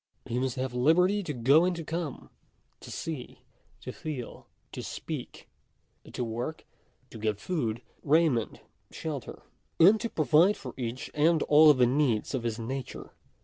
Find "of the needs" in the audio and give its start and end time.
11.69-12.33